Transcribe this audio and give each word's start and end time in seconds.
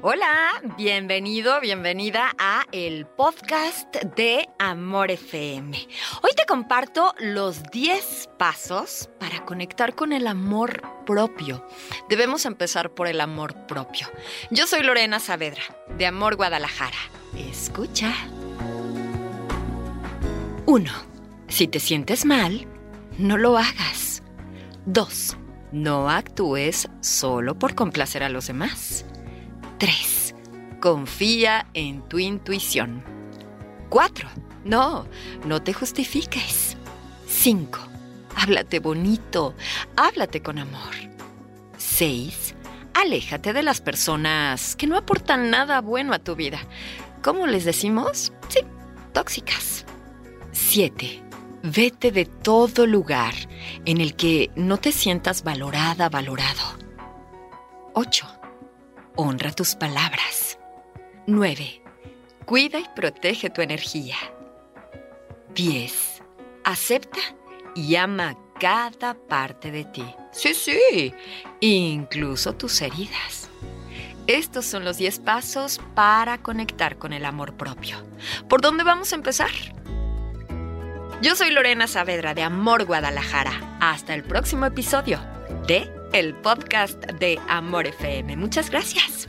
Hola, 0.00 0.62
bienvenido, 0.76 1.60
bienvenida 1.60 2.32
a 2.38 2.66
el 2.70 3.04
podcast 3.04 3.96
de 4.14 4.48
Amor 4.60 5.10
FM. 5.10 5.76
Hoy 6.22 6.30
te 6.36 6.46
comparto 6.46 7.16
los 7.18 7.64
10 7.72 8.30
pasos 8.38 9.10
para 9.18 9.44
conectar 9.44 9.96
con 9.96 10.12
el 10.12 10.28
amor 10.28 10.82
propio. 11.04 11.66
Debemos 12.08 12.46
empezar 12.46 12.94
por 12.94 13.08
el 13.08 13.20
amor 13.20 13.66
propio. 13.66 14.06
Yo 14.52 14.68
soy 14.68 14.84
Lorena 14.84 15.18
Saavedra, 15.18 15.62
de 15.96 16.06
Amor 16.06 16.36
Guadalajara. 16.36 16.98
Escucha. 17.36 18.14
1. 20.66 20.92
Si 21.48 21.66
te 21.66 21.80
sientes 21.80 22.24
mal, 22.24 22.68
no 23.18 23.36
lo 23.36 23.58
hagas. 23.58 24.22
2. 24.86 25.36
No 25.72 26.08
actúes 26.08 26.88
solo 27.00 27.58
por 27.58 27.74
complacer 27.74 28.22
a 28.22 28.28
los 28.28 28.46
demás. 28.46 29.04
3. 29.78 30.34
Confía 30.80 31.68
en 31.72 32.02
tu 32.02 32.18
intuición. 32.18 33.04
4. 33.90 34.28
No, 34.64 35.06
no 35.44 35.62
te 35.62 35.72
justifiques. 35.72 36.76
5. 37.28 37.78
Háblate 38.34 38.80
bonito, 38.80 39.54
háblate 39.96 40.42
con 40.42 40.58
amor. 40.58 40.94
6. 41.76 42.56
Aléjate 42.94 43.52
de 43.52 43.62
las 43.62 43.80
personas 43.80 44.74
que 44.74 44.88
no 44.88 44.96
aportan 44.96 45.50
nada 45.50 45.80
bueno 45.80 46.12
a 46.12 46.18
tu 46.18 46.34
vida. 46.34 46.58
¿Cómo 47.22 47.46
les 47.46 47.64
decimos? 47.64 48.32
Sí, 48.48 48.60
tóxicas. 49.12 49.84
7. 50.50 51.22
Vete 51.62 52.10
de 52.10 52.24
todo 52.24 52.86
lugar 52.86 53.34
en 53.84 54.00
el 54.00 54.16
que 54.16 54.50
no 54.56 54.78
te 54.78 54.90
sientas 54.90 55.44
valorada, 55.44 56.08
valorado. 56.08 56.62
8 57.94 58.37
honra 59.18 59.50
tus 59.50 59.74
palabras. 59.74 60.60
9. 61.26 61.82
Cuida 62.46 62.78
y 62.78 62.86
protege 62.94 63.50
tu 63.50 63.62
energía. 63.62 64.16
10. 65.54 66.22
Acepta 66.64 67.18
y 67.74 67.96
ama 67.96 68.38
cada 68.60 69.14
parte 69.14 69.72
de 69.72 69.84
ti. 69.86 70.04
Sí, 70.30 70.54
sí, 70.54 71.12
incluso 71.58 72.54
tus 72.54 72.80
heridas. 72.80 73.50
Estos 74.28 74.66
son 74.66 74.84
los 74.84 74.98
10 74.98 75.18
pasos 75.20 75.80
para 75.96 76.38
conectar 76.38 76.96
con 76.96 77.12
el 77.12 77.24
amor 77.24 77.56
propio. 77.56 77.96
¿Por 78.48 78.60
dónde 78.60 78.84
vamos 78.84 79.12
a 79.12 79.16
empezar? 79.16 79.50
Yo 81.22 81.34
soy 81.34 81.50
Lorena 81.50 81.88
Saavedra 81.88 82.34
de 82.34 82.42
Amor 82.44 82.84
Guadalajara. 82.84 83.78
Hasta 83.80 84.14
el 84.14 84.22
próximo 84.22 84.66
episodio 84.66 85.18
de 85.66 85.97
el 86.12 86.34
podcast 86.34 87.04
de 87.12 87.38
Amor 87.48 87.86
FM. 87.86 88.36
Muchas 88.36 88.70
gracias. 88.70 89.28